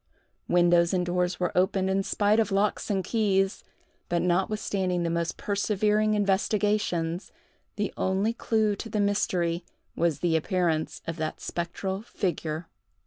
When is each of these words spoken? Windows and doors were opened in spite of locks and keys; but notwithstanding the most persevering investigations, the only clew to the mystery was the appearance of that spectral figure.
Windows 0.47 0.95
and 0.95 1.05
doors 1.05 1.39
were 1.39 1.55
opened 1.55 1.87
in 1.87 2.01
spite 2.01 2.39
of 2.39 2.51
locks 2.51 2.89
and 2.89 3.03
keys; 3.03 3.63
but 4.09 4.23
notwithstanding 4.23 5.03
the 5.03 5.11
most 5.11 5.37
persevering 5.37 6.15
investigations, 6.15 7.31
the 7.75 7.93
only 7.97 8.33
clew 8.33 8.75
to 8.77 8.89
the 8.89 8.99
mystery 8.99 9.63
was 9.95 10.21
the 10.21 10.35
appearance 10.35 11.03
of 11.05 11.17
that 11.17 11.39
spectral 11.39 12.01
figure. 12.01 12.67